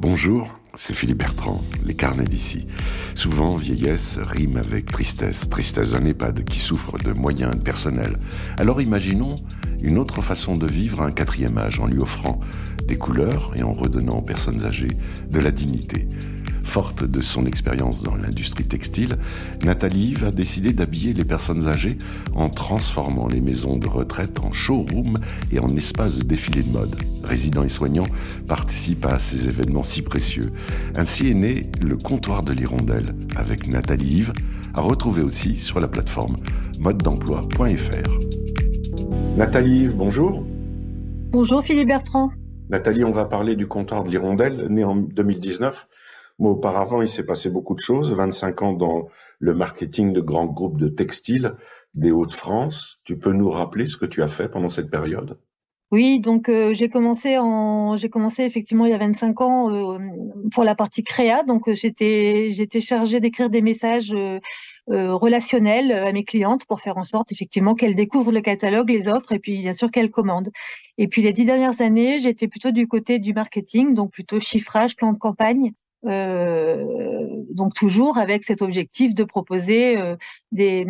[0.00, 2.66] Bonjour, c'est Philippe Bertrand, les carnets d'ici.
[3.14, 8.18] Souvent, vieillesse rime avec tristesse, tristesse d'un EHPAD qui souffre de moyens personnels.
[8.56, 9.34] Alors imaginons
[9.82, 12.40] une autre façon de vivre un quatrième âge en lui offrant
[12.88, 14.96] des couleurs et en redonnant aux personnes âgées
[15.28, 16.08] de la dignité.
[16.70, 19.16] Forte de son expérience dans l'industrie textile,
[19.64, 21.98] Nathalie va décider d'habiller les personnes âgées
[22.32, 25.18] en transformant les maisons de retraite en showroom
[25.50, 26.94] et en espaces de défilé de mode.
[27.24, 28.06] Résidents et soignants
[28.46, 30.52] participent à ces événements si précieux.
[30.94, 34.32] Ainsi est né le comptoir de l'hirondelle avec Nathalie Yves,
[34.72, 36.36] à retrouver aussi sur la plateforme
[36.78, 38.10] mode-d'emploi.fr.
[39.36, 40.46] Nathalie Yves, bonjour.
[41.32, 42.30] Bonjour Philippe Bertrand.
[42.68, 45.88] Nathalie, on va parler du comptoir de l'hirondelle, né en 2019
[46.48, 48.12] auparavant, il s'est passé beaucoup de choses.
[48.12, 49.08] 25 ans dans
[49.38, 51.54] le marketing de grands groupes de textiles
[51.94, 53.00] des Hauts-de-France.
[53.04, 55.38] Tu peux nous rappeler ce que tu as fait pendant cette période?
[55.92, 59.98] Oui, donc euh, j'ai commencé en j'ai commencé effectivement il y a 25 ans euh,
[60.52, 61.42] pour la partie créa.
[61.42, 64.14] Donc euh, j'étais j'étais chargée d'écrire des messages
[64.86, 69.32] relationnels à mes clientes pour faire en sorte effectivement qu'elles découvrent le catalogue, les offres
[69.32, 70.50] et puis bien sûr qu'elles commandent.
[70.96, 74.96] Et puis les dix dernières années, j'étais plutôt du côté du marketing, donc plutôt chiffrage,
[74.96, 75.72] plan de campagne.
[76.06, 76.82] Euh,
[77.50, 80.16] donc toujours avec cet objectif de proposer euh,
[80.50, 80.86] des,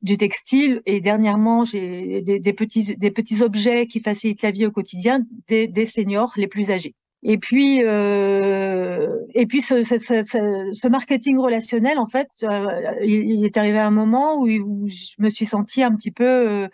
[0.00, 4.70] du textile et dernièrement j'ai des, petits des petits objets qui facilitent la vie au
[4.70, 6.94] quotidien des, des seniors les plus âgés.
[7.24, 12.28] Et puis euh, et puis ce, ce, ce, marketing relationnel en fait
[13.02, 16.68] il, est arrivé à un moment où, où, je me suis sentie un petit peu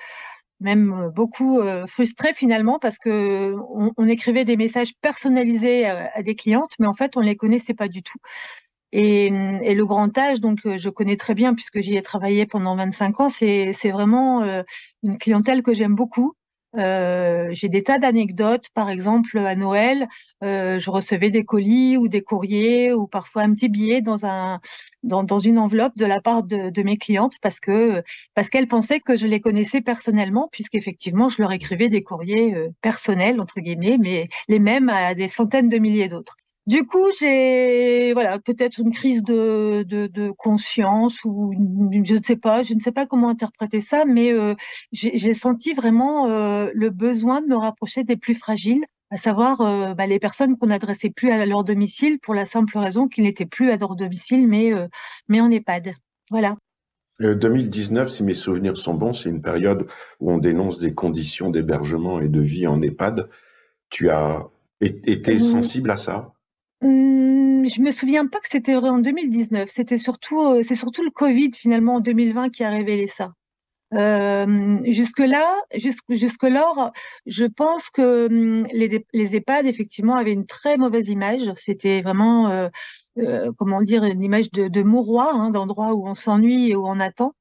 [0.60, 3.54] même euh, beaucoup euh, frustrée finalement parce que
[3.96, 7.88] on, écrivait des messages personnalisés à, des clientes, mais en fait on les connaissait pas
[7.88, 8.18] du tout.
[8.92, 12.76] Et, le grand âge, donc euh, je connais très bien puisque j'y ai travaillé pendant
[12.76, 14.42] 25 ans, c'est vraiment
[15.02, 16.34] une clientèle que j'aime beaucoup.
[16.76, 18.68] Euh, j'ai des tas d'anecdotes.
[18.74, 20.06] Par exemple, à Noël,
[20.44, 24.60] euh, je recevais des colis ou des courriers ou parfois un petit billet dans un
[25.02, 28.02] dans, une enveloppe de la part de, de mes clientes parce que
[28.34, 32.68] parce qu'elles pensaient que je les connaissais personnellement, puisqu'effectivement je leur écrivais des courriers euh,
[32.82, 36.36] personnels entre guillemets, mais les mêmes à des centaines de milliers d'autres.
[36.68, 41.54] Du coup, j'ai voilà peut-être une crise de, de, de, conscience ou
[42.04, 44.54] je ne sais pas, je ne sais pas comment interpréter ça, mais euh,
[44.92, 49.94] j'ai senti vraiment euh, le besoin de me rapprocher des plus fragiles, à savoir euh,
[49.94, 53.46] bah, les personnes qu'on n'adressait plus à leur domicile pour la simple raison qu'ils n'étaient
[53.46, 54.70] plus à leur domicile, mais
[55.26, 55.94] mais en EHPAD.
[56.30, 56.54] Voilà.
[57.18, 59.86] 2019, si mes souvenirs sont bons, c'est une période
[60.20, 63.30] où on dénonce des conditions d'hébergement et de vie en EHPAD.
[63.88, 64.46] Tu as
[64.82, 65.38] été mmh.
[65.38, 66.34] sensible à ça?
[66.80, 69.68] Mmh, je me souviens pas que c'était en 2019.
[69.70, 73.32] C'était surtout, euh, c'est surtout le Covid finalement en 2020 qui a révélé ça.
[73.94, 76.92] Euh, jusque-là, jusque, jusque-lors,
[77.26, 81.50] je pense que mmh, les, EHPAD effectivement avaient une très mauvaise image.
[81.56, 82.68] C'était vraiment, euh,
[83.18, 87.00] euh, comment dire, une image de, de hein, d'endroit où on s'ennuie et où on
[87.00, 87.32] attend.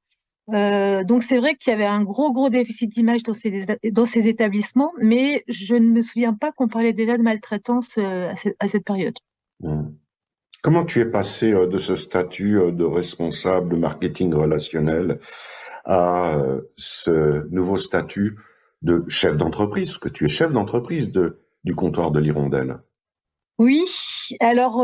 [0.50, 4.30] Donc c'est vrai qu'il y avait un gros gros déficit d'image dans ces dans ces
[4.30, 9.18] établissements, mais je ne me souviens pas qu'on parlait déjà de maltraitance à, cette, période.
[9.62, 9.90] Mmh.
[10.62, 15.19] Comment tu es passé euh, de ce statut de responsable marketing relationnel
[15.85, 16.38] à
[16.75, 18.38] ce nouveau statut
[18.81, 22.79] de chef d'entreprise, que tu es chef d'entreprise de, du comptoir de l'Hirondelle
[23.57, 23.85] Oui,
[24.41, 24.84] alors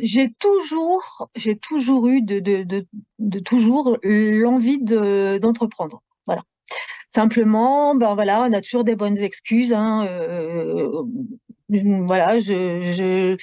[0.00, 6.02] j'ai toujours, j'ai toujours eu de, toujours l'envie de, d'entreprendre.
[6.26, 6.42] Voilà.
[7.08, 9.74] Simplement, ben voilà, on a toujours des bonnes excuses.
[9.74, 11.02] Hein, euh,
[12.06, 13.36] voilà, je,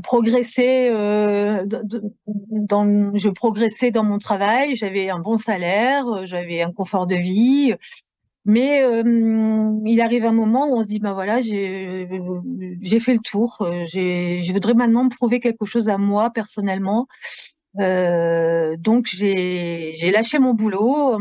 [0.00, 1.64] progressais euh,
[2.26, 2.84] dans,
[4.04, 4.74] mon travail.
[4.76, 7.74] J'avais un bon salaire, j'avais un confort de vie.
[8.46, 9.02] Mais euh,
[9.84, 12.06] il arrive un moment où on se dit, ben voilà, j'ai
[13.00, 13.58] fait le tour.
[13.60, 17.06] Euh, je voudrais maintenant me prouver quelque chose à moi personnellement.
[17.78, 21.16] Euh, donc j'ai lâché mon boulot.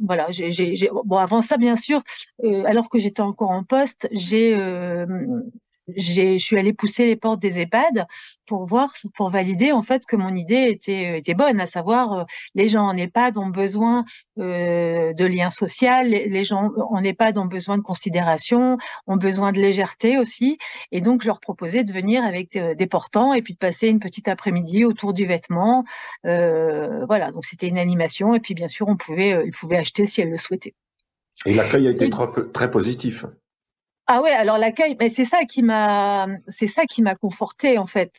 [0.00, 2.02] voilà, j'ai bon avant ça bien sûr,
[2.44, 4.54] euh, alors que j'étais encore en poste, j'ai
[5.88, 8.06] je suis allée pousser les portes des EHPAD
[8.46, 12.24] pour voir, pour valider en fait que mon idée était, était bonne, à savoir euh,
[12.54, 14.04] les gens en EHPAD ont besoin
[14.38, 19.60] euh, de liens sociaux, les, gens en EHPAD ont besoin de considération, ont besoin de
[19.60, 20.58] légèreté aussi,
[20.90, 23.88] et donc je leur proposais de venir avec euh, des portants et puis de passer
[23.88, 25.84] une petite après-midi autour du vêtement,
[26.26, 27.30] euh, voilà.
[27.30, 30.30] Donc c'était une animation et puis bien sûr on pouvait, ils pouvaient acheter si elles
[30.30, 30.74] le souhaitaient.
[31.46, 33.24] Et l'accueil a été très, très positif.
[34.08, 37.86] Ah ouais, alors l'accueil, mais c'est ça qui m'a, c'est ça qui m'a conforté en
[37.86, 38.12] fait.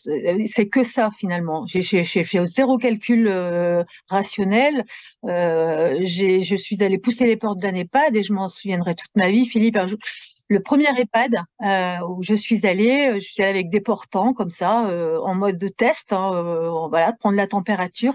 [0.47, 1.65] C'est que ça finalement.
[1.67, 4.85] J'ai fait zéro calcul euh, rationnel.
[5.25, 9.29] Euh, je suis allée pousser les portes d'un EHPAD et je m'en souviendrai toute ma
[9.29, 9.45] vie.
[9.45, 9.77] Philippe,
[10.53, 11.41] le premier EHPAD
[12.07, 14.87] où je suis allée, je suis allée avec des portants comme ça,
[15.21, 18.13] en mode de test, hein, voilà, prendre la température.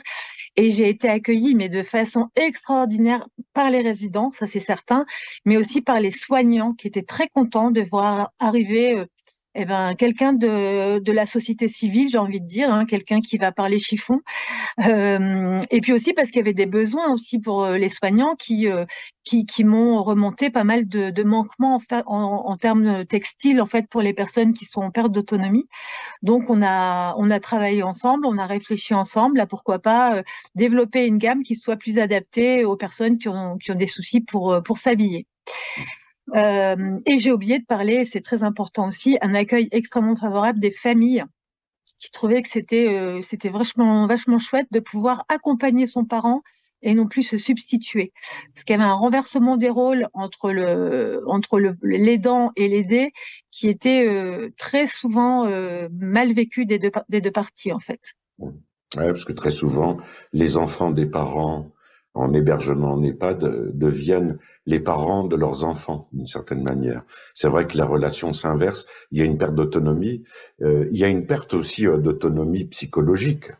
[0.56, 5.04] Et j'ai été accueillie, mais de façon extraordinaire par les résidents, ça c'est certain,
[5.44, 9.04] mais aussi par les soignants qui étaient très contents de voir arriver
[9.54, 13.50] eh ben, quelqu'un de, la société civile, j'ai envie de dire, hein, quelqu'un qui va
[13.50, 14.20] parler chiffon.
[14.86, 18.36] Euh, et puis aussi parce qu'il y avait des besoins aussi pour euh, les soignants
[18.36, 18.84] qui, euh,
[19.24, 24.12] qui, m'ont remonté pas mal de, de manquements en, termes textiles en fait pour les
[24.12, 25.66] personnes qui sont en perte d'autonomie.
[26.22, 30.22] Donc on a travaillé ensemble, on a réfléchi ensemble à pourquoi pas
[30.54, 34.20] développer une gamme qui soit plus adaptée aux personnes qui ont, qui ont des soucis
[34.20, 35.26] pour pour s'habiller.
[36.34, 40.70] Euh, et j'ai oublié de parler, c'est très important aussi, un accueil extrêmement favorable des
[40.70, 41.24] familles
[41.98, 46.42] qui trouvaient que c'était euh, c'était vachement vachement chouette de pouvoir accompagner son parent
[46.80, 48.12] et non plus se substituer.
[48.54, 53.12] Parce qu'il y avait un renversement des rôles entre le entre le l'aidant et l'aidé
[53.50, 55.48] qui était euh, très souvent
[55.90, 58.00] mal vécu des deux des deux parties en fait.
[58.38, 59.96] Ouais, parce que très souvent
[60.32, 61.72] les enfants des parents
[62.14, 67.02] en hébergement en EHPAD deviennent les parents de leurs enfants d'une certaine manière.
[67.34, 68.86] C'est vrai que la relation s'inverse.
[69.10, 70.24] Il y a une perte d'autonomie.
[70.60, 73.50] Euh, il y a une perte aussi euh, d'autonomie psychologique.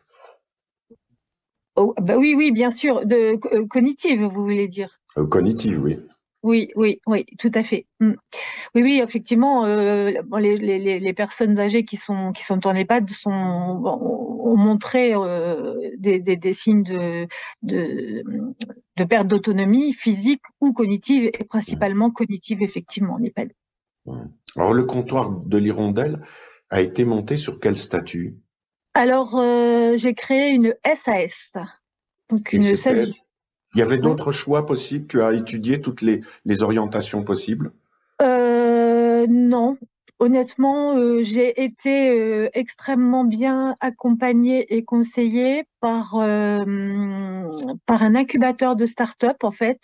[1.77, 5.01] Oh, bah oui, oui, bien sûr, de euh, cognitive, vous voulez dire.
[5.31, 5.99] cognitive, oui.
[6.45, 7.87] Oui, oui, oui, tout à fait.
[8.01, 8.13] Mm.
[8.75, 13.11] Oui, oui, effectivement, euh, les, les, les, personnes âgées qui sont qui sont en EHPAD
[13.11, 17.27] sont ont montré euh, des, des, des, signes de,
[17.63, 18.23] de,
[18.97, 23.53] de perte d'autonomie physique ou cognitive, et principalement cognitive, effectivement, en EHPAD.
[24.57, 26.23] Alors, le comptoir de l'Hirondelle
[26.71, 28.37] a été monté sur quel statut?
[28.95, 31.57] Alors, euh, j'ai créé une SAS,
[32.31, 33.13] donc une SASU.
[33.75, 35.07] Il y avait d'autres choix possibles?
[35.07, 37.73] Tu as étudié toutes les, les orientations possibles?
[38.23, 39.79] Euh, Non.
[40.21, 46.15] Honnêtement, euh, j'ai été euh, extrêmement bien accompagnée et conseillée par,
[47.87, 49.81] par un incubateur de start-up, en fait,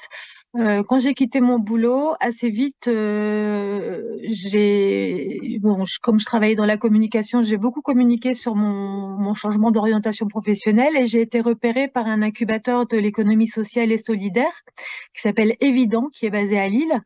[0.57, 6.65] euh, quand j'ai quitté mon boulot, assez vite, euh, j'ai bon, comme je travaillais dans
[6.65, 11.89] la communication, j'ai beaucoup communiqué sur mon, mon changement d'orientation professionnelle et j'ai été repérée
[11.89, 14.63] par un incubateur de l'économie sociale et solidaire
[15.13, 17.03] qui s'appelle Évident, qui est basé à Lille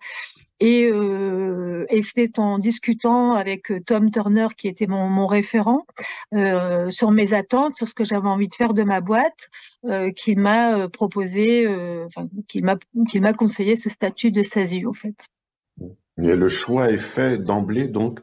[0.61, 5.87] et, euh, c'est en discutant avec euh, Tom Turner, qui était mon, référent,
[6.35, 9.49] euh, sur mes attentes, sur ce que j'avais envie de faire de ma boîte,
[9.85, 11.67] euh, qu'il m'a proposé,
[12.07, 12.77] enfin, qu'il m'a
[13.09, 15.15] qu'il conseillé ce statut de SASU, en fait.
[16.21, 18.21] Et le choix est fait d'emblée, donc,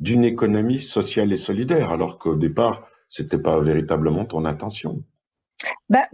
[0.00, 5.04] d'une économie sociale et solidaire, alors qu'au départ, c'était pas véritablement ton intention.
[5.88, 6.08] Bah,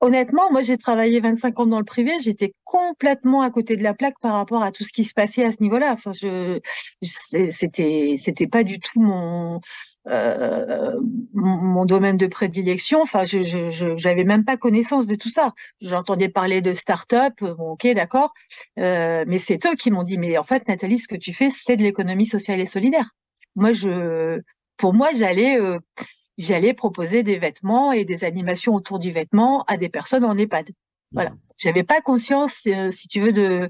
[0.00, 3.94] honnêtement, moi j'ai travaillé 25 ans dans le privé, j'étais complètement à côté de la
[3.94, 5.92] plaque par rapport à tout ce qui se passait à ce niveau-là.
[5.92, 6.60] Enfin, je,
[7.50, 9.60] c'était, pas du tout mon,
[10.08, 10.98] euh,
[11.34, 13.02] mon, domaine de prédilection.
[13.02, 15.52] Enfin, je, je, même pas connaissance de tout ça.
[15.80, 18.32] J'entendais parler de start-up, ok, d'accord,
[18.78, 21.50] euh, mais c'est eux qui m'ont dit, mais en fait, Nathalie, ce que tu fais,
[21.50, 23.10] c'est de l'économie sociale et solidaire.
[23.56, 24.40] Moi, je,
[24.76, 25.78] pour moi, j'allais euh,
[26.38, 30.70] j'allais proposer des vêtements et des animations autour du vêtement à des personnes en EHPAD.
[31.12, 31.32] Voilà.
[31.58, 33.68] J'avais pas conscience, euh, si tu veux, de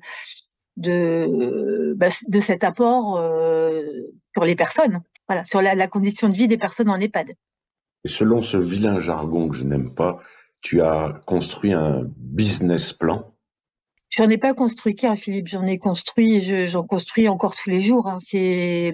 [0.77, 3.83] de bah, de cet apport euh,
[4.35, 5.01] sur les personnes.
[5.29, 7.35] Voilà, sur la, la, condition de vie des personnes en EHPAD.
[8.05, 10.21] Et selon ce vilain jargon que je n'aime pas,
[10.61, 13.35] tu as construit un business plan
[14.11, 15.49] J'en ai pas construit qu'un, Philippe.
[15.49, 18.09] J'en ai construit, j'en construis encore tous les jours.
[18.09, 18.17] Hein.
[18.19, 18.93] C'est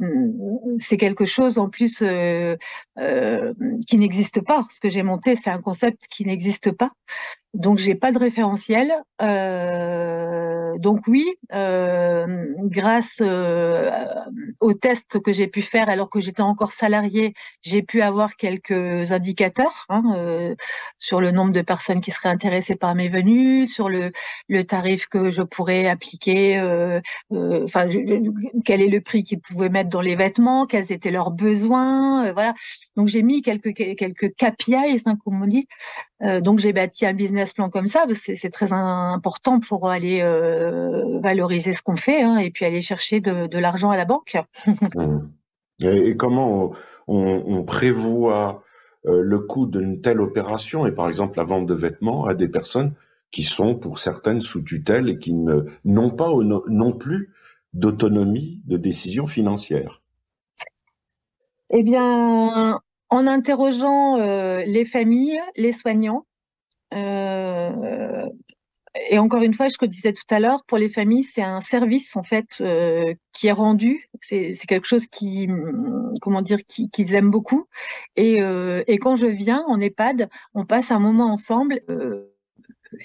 [0.80, 2.56] c'est quelque chose en plus euh,
[2.98, 3.52] euh,
[3.86, 4.66] qui n'existe pas.
[4.70, 6.90] Ce que j'ai monté, c'est un concept qui n'existe pas.
[7.52, 8.92] Donc j'ai pas de référentiel.
[9.22, 13.90] Euh, donc oui, euh, grâce euh,
[14.60, 19.12] aux tests que j'ai pu faire alors que j'étais encore salarié, j'ai pu avoir quelques
[19.12, 20.54] indicateurs hein, euh,
[20.98, 24.12] sur le nombre de personnes qui seraient intéressées par mes venues, sur le,
[24.64, 27.00] tarif que je pourrais appliquer, euh,
[27.30, 27.88] enfin
[28.64, 32.54] quel est le prix qu'ils pouvaient mettre dans les vêtements, quels étaient leurs besoins, voilà.
[32.96, 35.66] Donc j'ai mis quelques quelques KPIs, hein, comme on dit.
[36.40, 41.72] Donc j'ai bâti un business plan comme ça, c'est très important pour aller euh, valoriser
[41.72, 44.36] ce qu'on fait hein, et puis aller chercher de, de l'argent à la banque.
[45.80, 45.86] Mmh.
[45.86, 46.72] et, comment
[47.08, 48.62] on, on prévoit
[49.06, 50.86] euh, le coût d'une telle opération?
[50.86, 52.94] Et par exemple la vente de vêtements à des personnes
[53.32, 56.30] qui sont pour certaines sous tutelle et qui n'ont pas
[56.68, 57.32] non plus
[57.72, 60.00] d'autonomie de décision financière
[61.70, 62.80] Eh bien,
[63.14, 66.26] en interrogeant euh, les familles, les soignants,
[66.92, 68.26] euh,
[69.10, 71.60] et encore une fois, je le disais tout à l'heure, pour les familles, c'est un
[71.60, 74.08] service en fait euh, qui est rendu.
[74.20, 75.48] C'est quelque chose qui,
[76.20, 77.66] comment dire, qu'ils aiment beaucoup.
[78.14, 78.36] Et,
[79.00, 81.80] quand je viens en EHPAD, on passe un moment ensemble.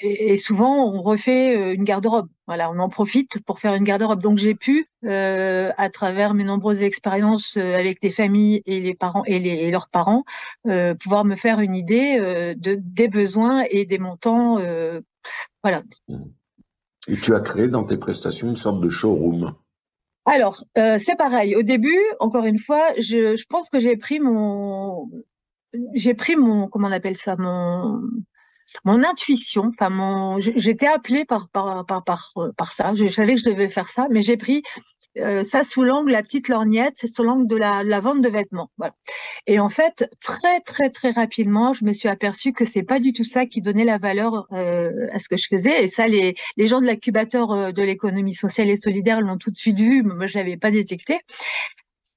[0.02, 2.28] Et, souvent, on refait euh, une garde-robe.
[2.48, 4.22] Voilà, on en profite pour faire une garde-robe.
[4.22, 8.94] Donc, j'ai pu, euh, à travers mes nombreuses expériences euh, avec les familles et les
[8.94, 10.24] parents et, les, et leurs parents,
[10.68, 12.20] euh, pouvoir me faire une idée
[12.58, 14.58] de, des besoins et des montants.
[15.64, 15.84] voilà.
[17.08, 19.56] Et tu as créé dans tes prestations une sorte de showroom.
[20.26, 21.56] Alors, c'est pareil.
[21.56, 25.10] Au début, encore une fois, je, je pense que j'ai pris mon,
[25.94, 28.02] j'ai pris mon, comment on appelle ça, mon,
[28.86, 32.94] mon intuition, enfin mon, j'étais appelée par par, par par par ça.
[32.94, 34.64] Je savais que je devais faire ça, mais j'ai pris
[35.18, 38.70] euh, ça sous l'angle la petite lorgnette, c'est sous l'angle de la, vente de vêtements.
[39.48, 43.12] Et en fait, très très très rapidement, je me suis aperçue que c'est pas du
[43.12, 45.84] tout ça qui donnait la valeur euh, à ce que je faisais.
[45.84, 49.52] Et ça, les les gens de l'incubateur euh, de l'économie sociale et solidaire l'ont tout
[49.52, 50.04] de suite vu.
[50.04, 51.20] Moi, je l'avais pas détecté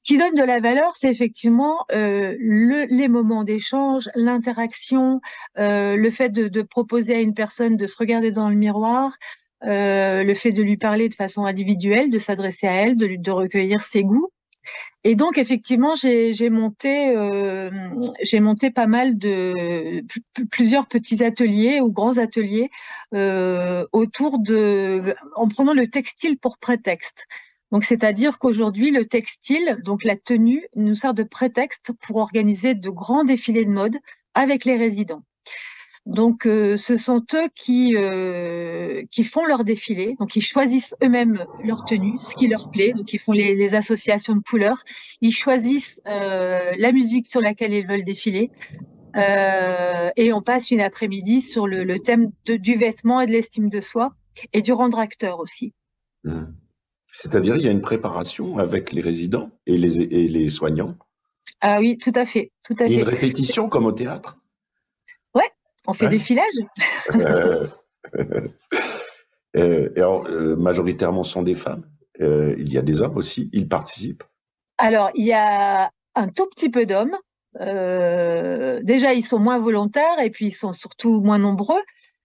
[0.05, 5.21] qui donne de la valeur, c'est effectivement euh, le, les moments d'échange, l'interaction,
[5.59, 9.17] euh, le fait de, de, proposer à une personne de se regarder dans le miroir,
[9.65, 13.31] euh, le fait de lui parler de façon individuelle, de s'adresser à elle, de, de
[13.31, 14.31] recueillir ses goûts.
[15.05, 17.71] Et donc effectivement, j'ai monté, euh,
[18.23, 20.05] j'ai monté pas mal de
[20.51, 22.71] plusieurs petits ateliers ou grands ateliers
[23.13, 27.27] euh, autour de, en prenant le textile pour prétexte.
[27.73, 32.91] Donc, c'est-à-dire qu'aujourd'hui, le textile, donc la tenue, nous sert de prétexte pour organiser de
[32.91, 33.97] grands défilés de mode
[34.35, 35.23] avec les résidents.
[36.05, 40.17] Donc, euh, ce sont eux qui euh, qui font leur défilé.
[40.19, 42.93] Donc, ils choisissent eux-mêmes leur tenue, ce qui leur plaît.
[42.93, 44.83] Donc, ils font les, associations de couleurs.
[45.21, 48.51] Ils choisissent euh, la musique sur laquelle ils veulent défiler.
[50.17, 54.15] Et on passe une après-midi sur le, thème du vêtement et de l'estime de soi
[54.53, 55.73] et du rendre acteur aussi.
[56.25, 56.45] Mmh.
[57.13, 60.97] C'est-à-dire, il y a une préparation avec les résidents et les, et les soignants.
[61.61, 62.95] Ah oui, tout à fait, tout à et fait.
[62.95, 64.39] une répétition comme au théâtre?
[65.35, 65.51] Ouais,
[65.87, 66.13] on fait Ouais.
[66.13, 66.47] des filages.
[67.15, 67.67] Euh,
[69.57, 71.85] euh, et alors, euh, majoritairement sont des femmes.
[72.21, 73.51] Euh, il y a des hommes aussi.
[73.53, 74.25] Ils participent.
[74.79, 77.17] Alors, il y a un tout petit peu d'hommes.
[77.61, 81.81] Euh, déjà, ils sont moins volontaires et puis ils sont surtout moins nombreux.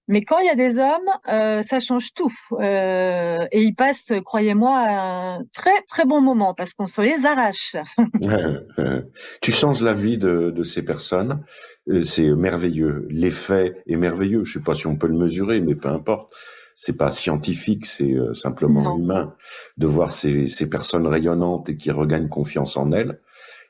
[0.07, 2.33] Mais quand il y a des hommes, euh, ça change tout.
[2.59, 7.75] Euh, et ils passent, croyez-moi, un très très bon moment parce qu'on se les arrache.
[9.41, 11.43] Tu changes la vie de, de ces personnes.
[11.89, 13.07] Euh, C'est merveilleux.
[13.09, 14.43] L'effet est merveilleux.
[14.43, 16.33] Je sais pas si on peut le mesurer, mais peu importe.
[16.75, 18.97] C'est pas scientifique, c'est euh, simplement Non.
[18.99, 19.35] humain
[19.77, 23.19] de voir ces, ces personnes rayonnantes et qui regagnent confiance en elles.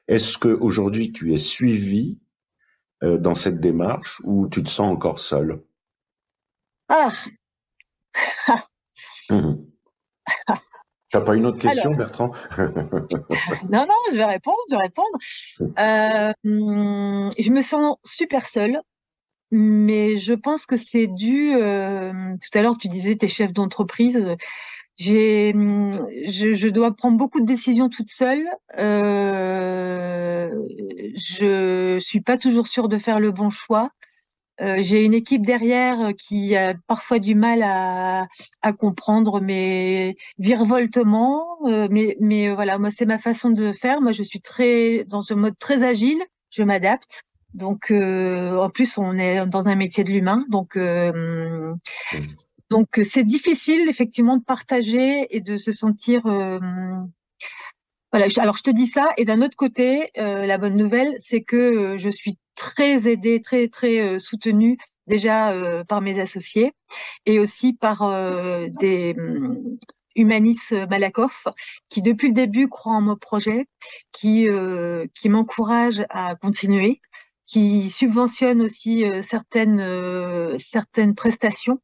[0.09, 2.19] Est-ce que aujourd'hui tu es suivi
[3.03, 5.61] euh, dans cette démarche ou tu te sens encore seul?
[6.89, 7.09] Ah,
[9.29, 9.65] Mhm.
[11.11, 11.97] T'as pas une autre question, Alors.
[11.97, 12.31] Bertrand?
[13.69, 15.17] Non, non, je vais répondre, je vais répondre.
[15.79, 16.33] Euh,
[17.37, 18.81] je me sens super seule,
[19.51, 21.53] mais je pense que c'est dû.
[21.55, 24.27] euh, tout à l'heure, tu disais t'es chef d'entreprise.
[24.97, 28.47] J'ai, je, je dois prendre beaucoup de décisions toute seule.
[28.77, 30.49] Euh,
[31.15, 33.91] je suis pas toujours sûre de faire le bon choix.
[34.61, 38.27] Euh, j'ai une équipe derrière euh, qui a parfois du mal à,
[38.61, 44.01] à comprendre mes virevoltements, euh, mais, mais euh, voilà, moi c'est ma façon de faire.
[44.01, 47.23] Moi je suis très dans ce mode très agile, je m'adapte.
[47.53, 51.73] Donc euh, en plus on est dans un métier de l'humain, donc euh,
[52.13, 52.35] Mhm.
[52.69, 56.59] donc c'est difficile effectivement de partager et de se sentir euh,
[58.37, 61.55] alors je te dis ça, et d'un autre côté, euh, la bonne nouvelle, c'est que
[61.55, 65.53] euh, je suis très aidée, très très euh, soutenue déjà
[65.87, 66.73] par mes associés
[67.25, 67.99] et aussi par
[68.81, 69.77] des hum,
[70.17, 70.59] Humanis
[70.89, 71.47] Malakoff
[71.87, 73.67] qui depuis le début croient en mon projet,
[74.11, 76.99] qui euh, qui m'encouragent à continuer,
[77.45, 81.79] qui subventionnent aussi certaines certaines prestations.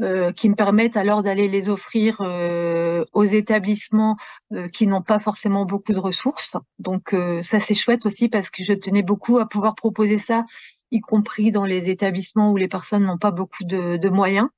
[0.00, 4.16] Euh, qui me permettent alors d'aller les offrir euh, aux établissements
[4.52, 6.56] euh, qui n'ont pas forcément beaucoup de ressources.
[6.78, 10.44] Donc euh, ça c'est chouette aussi parce que je tenais beaucoup à pouvoir proposer ça,
[10.90, 14.48] y compris dans les établissements où les personnes n'ont pas beaucoup de, de moyens.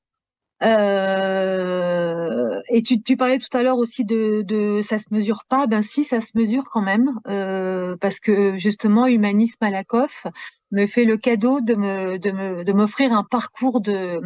[0.63, 5.67] Euh, et tu, tu parlais tout à l'heure aussi de, de ça se mesure pas.
[5.67, 10.27] Ben si, ça se mesure quand même euh, parce que justement Humanisme Malakoff
[10.71, 14.21] me fait le cadeau de me de me de m'offrir un parcours de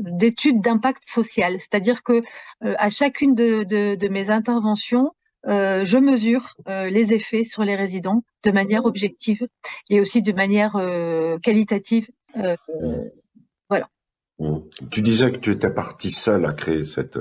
[0.00, 2.22] d'études d'impact social, c'est-à-dire que
[2.64, 5.12] euh, à chacune de, de, de mes interventions,
[5.46, 9.46] euh, je mesure euh, les effets sur les résidents de manière objective
[9.90, 10.72] et aussi de manière
[11.42, 12.08] qualitative.
[12.38, 12.56] Euh,
[13.68, 13.88] voilà.
[14.38, 14.58] Mmh.
[14.90, 17.18] Tu disais que tu étais partie seule à créer cette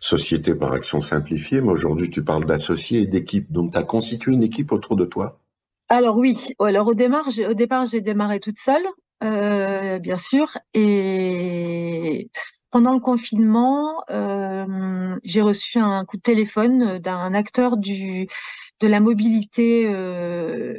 [0.00, 3.50] société par action simplifiée, mais aujourd'hui tu parles d'associés et d'équipe.
[3.50, 5.40] Donc tu as constitué une équipe autour de toi?
[5.88, 8.86] Alors oui, alors au au départ j'ai démarré toute seule,
[9.24, 12.30] euh, bien sûr, et
[12.70, 18.28] pendant le confinement, euh, j'ai reçu un coup de téléphone d'un acteur du
[18.80, 19.82] de la mobilité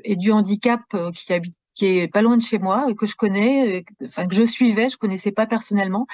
[0.05, 0.81] et du handicap
[1.13, 4.43] qui habite qui est pas loin de chez moi, que je connais, enfin que je
[4.43, 6.07] suivais, je connaissais pas personnellement,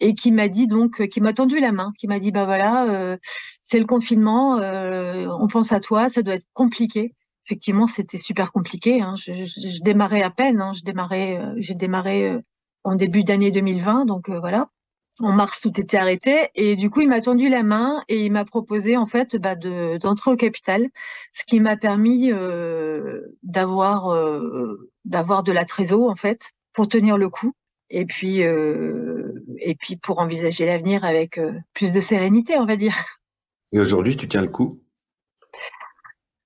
[0.00, 2.86] et qui m'a dit donc, qui m'a tendu la main, qui m'a dit bah voilà,
[2.90, 3.16] euh,
[3.62, 7.14] c'est le confinement, euh, on pense à toi, ça doit être compliqué.
[7.46, 9.02] Effectivement, c'était super compliqué.
[9.02, 9.14] Hein.
[9.16, 10.72] Je, démarrais à peine, hein.
[10.74, 12.36] je démarrais, euh, j'ai démarré
[12.84, 14.68] en début d'année 2020, donc voilà
[15.20, 16.48] en mars, tout était arrêté.
[16.54, 19.54] Et du coup, il m'a tendu la main et il m'a proposé en fait bah,
[19.54, 20.88] de, d'entrer au capital,
[21.32, 27.28] ce qui m'a permis euh, d'avoir euh, de la trésor en fait pour tenir le
[27.28, 27.52] coup
[27.90, 32.76] et puis euh, et puis pour envisager l'avenir avec euh, plus de sérénité, on va
[32.76, 32.94] dire.
[33.72, 34.81] Et aujourd'hui, tu tiens le coup?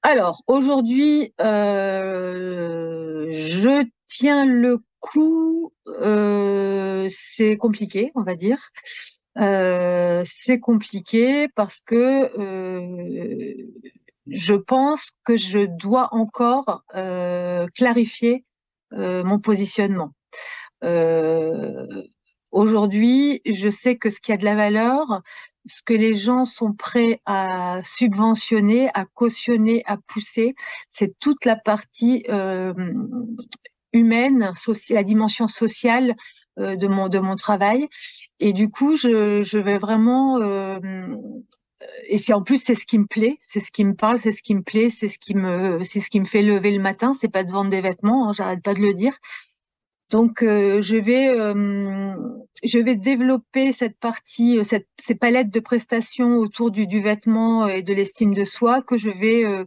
[0.09, 8.71] Alors aujourd'hui, euh, je tiens le coup, euh, c'est compliqué, on va dire.
[9.37, 12.31] Euh, c'est compliqué parce que
[14.29, 16.85] je pense que je dois encore
[17.75, 18.45] clarifier
[18.93, 20.13] mon positionnement.
[22.57, 25.23] Aujourd'hui, je sais que ce qui a de la valeur,
[25.67, 30.55] ce que les gens sont prêts à subventionner, à cautionner, à pousser,
[30.89, 32.73] c'est toute la partie euh,
[33.93, 34.53] humaine,
[34.91, 36.17] la dimension sociale
[36.59, 37.89] euh, de mon de mon travail.
[38.41, 40.79] Et du coup, je, je vais vraiment euh,
[42.09, 44.33] et c'est en plus c'est ce qui me plaît, c'est ce qui me parle, c'est
[44.33, 46.83] ce qui me plaît, c'est ce qui me c'est ce qui me fait lever le
[46.83, 47.13] matin.
[47.13, 49.15] C'est pas de vendre des vêtements, hein, j'arrête pas de le dire.
[50.11, 52.15] Donc euh, je vais euh,
[52.63, 57.67] je vais développer cette partie, euh, cette, ces palettes de prestations autour du, du vêtement
[57.67, 59.65] et de l'estime de soi que je vais euh,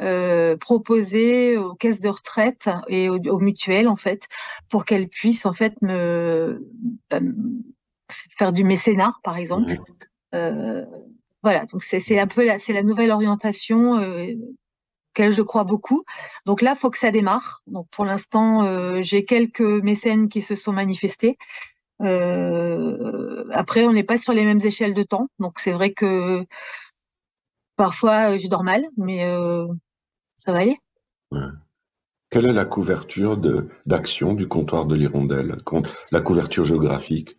[0.00, 4.28] euh, proposer aux caisses de retraite et aux, aux mutuelles en fait
[4.68, 6.64] pour qu'elles puissent en fait me
[7.10, 7.20] bah,
[8.38, 9.76] faire du mécénat par exemple.
[10.34, 10.84] Euh,
[11.42, 14.34] voilà, donc c'est un peu la, c'est la nouvelle orientation euh,
[15.10, 16.04] auquel je crois beaucoup.
[16.46, 17.62] Donc là, faut que ça démarre.
[17.66, 21.36] Donc pour l'instant, euh, j'ai quelques mécènes qui se sont manifestés.
[22.02, 26.46] Euh, après, on n'est pas sur les mêmes échelles de temps, donc c'est vrai que
[27.76, 29.66] parfois je dors mal, mais euh,
[30.36, 30.78] ça va aller.
[31.30, 31.40] Ouais.
[32.30, 33.36] Quelle est la couverture
[33.86, 35.58] d'action du comptoir de l'Hirondelle,
[36.12, 37.36] la couverture géographique?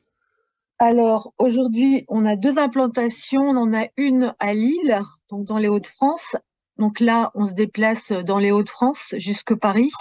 [0.79, 3.41] Alors aujourd'hui, on a deux implantations.
[3.41, 6.35] On en a une à Lille, donc dans les Hauts-de-France.
[6.81, 9.91] Donc là, on se déplace dans les Hauts-de-France jusque Paris.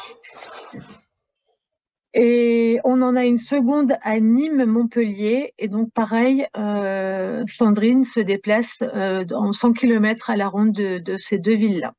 [2.15, 5.53] Et on en a une seconde à Nîmes, Montpellier.
[5.59, 10.97] Et donc pareil, euh, Sandrine se déplace euh, en 100 km à la ronde de,
[10.97, 11.93] de ces deux villes-là.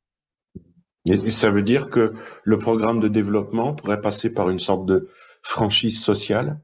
[1.05, 5.09] Et ça veut dire que le programme de développement pourrait passer par une sorte de
[5.43, 6.59] franchise sociale?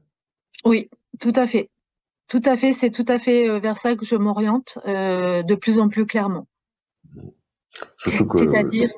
[0.64, 1.70] Oui, tout à fait.
[2.26, 5.54] Tout à fait, c'est tout à fait euh, vers ça que je m'oriente euh, de
[5.54, 6.48] plus en plus clairement.
[7.96, 8.90] C'est-à-dire,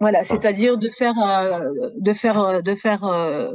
[0.00, 0.24] voilà, ah.
[0.24, 3.52] c'est-à-dire de faire, euh, de faire, euh, de faire euh,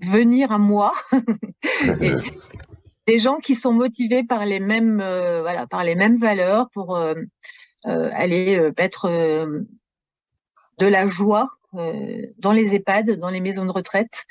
[0.00, 0.92] venir à moi
[3.06, 6.96] des gens qui sont motivés par les mêmes, voilà, par les mêmes valeurs pour
[7.84, 9.08] aller mettre
[10.78, 14.26] de la joie dans les EHPAD, dans les maisons de retraite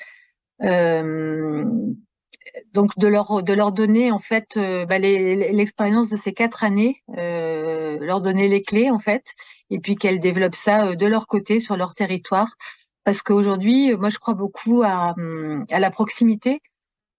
[2.74, 6.98] donc de leur de leur donner en fait euh, bah, l'expérience de ces quatre années,
[7.18, 9.24] euh, leur donner les clés en fait,
[9.70, 12.56] et puis qu'elles développent ça euh, de leur côté sur leur territoire,
[13.04, 16.62] parce qu'aujourd'hui, moi je crois beaucoup à, hum, à la proximité.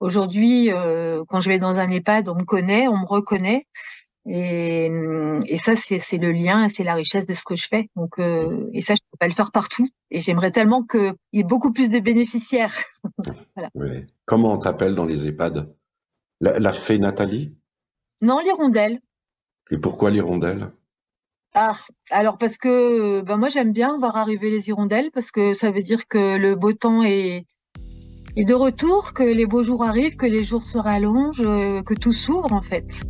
[0.01, 0.71] Aujourd'hui,
[1.29, 3.67] quand je vais dans un EHPAD, on me connaît, on me reconnaît,
[4.31, 4.91] et,
[5.47, 7.89] et ça, c'est le lien, c'est la richesse de ce que je fais.
[7.97, 9.89] Donc, euh, et ça, je peux pas le faire partout.
[10.11, 12.75] Et j'aimerais tellement qu'il y ait beaucoup plus de bénéficiaires.
[13.57, 13.71] voilà.
[13.75, 14.07] oui.
[14.27, 15.75] Comment on t'appelle dans les EHPAD?
[16.41, 17.57] La, la, fée Nathalie?
[18.21, 19.01] Non, l'hirondelle.
[19.71, 20.73] Et pourquoi l'hirondelle?
[21.55, 21.73] Ah,
[22.11, 25.83] alors parce que ben moi j'aime bien voir arriver les hirondelles parce que ça veut
[25.83, 27.47] dire que le beau temps est,
[28.37, 31.95] est de retour, que les beaux jours arrivent, que les jours se rallongent, euh, que
[31.95, 33.03] tout s'ouvre en fait.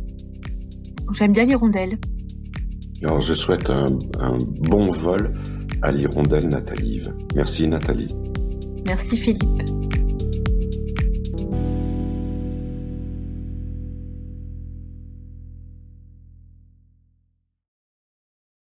[1.13, 1.97] J'aime bien l'hirondelle.
[3.03, 3.87] Alors, je souhaite un,
[4.19, 5.33] un bon vol
[5.81, 7.01] à l'hirondelle Nathalie.
[7.35, 8.13] Merci Nathalie.
[8.85, 9.98] Merci Philippe.